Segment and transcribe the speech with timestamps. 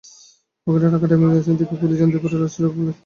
[0.67, 2.97] পকেটে রাখা driving licence থেকে পুলিশ জানতে পারে, লাশটি রকিবুল ইসলামের।